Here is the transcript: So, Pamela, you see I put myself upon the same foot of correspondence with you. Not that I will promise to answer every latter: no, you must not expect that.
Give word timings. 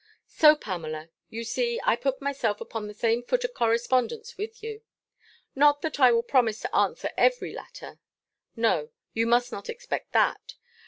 So, 0.25 0.55
Pamela, 0.55 1.09
you 1.29 1.43
see 1.43 1.79
I 1.85 1.95
put 1.95 2.23
myself 2.23 2.59
upon 2.59 2.87
the 2.87 2.93
same 2.95 3.21
foot 3.21 3.43
of 3.43 3.53
correspondence 3.53 4.35
with 4.35 4.63
you. 4.63 4.81
Not 5.53 5.83
that 5.83 5.99
I 5.99 6.11
will 6.11 6.23
promise 6.23 6.59
to 6.61 6.75
answer 6.75 7.11
every 7.15 7.53
latter: 7.53 7.99
no, 8.55 8.89
you 9.13 9.27
must 9.27 9.51
not 9.51 9.69
expect 9.69 10.11
that. 10.13 10.55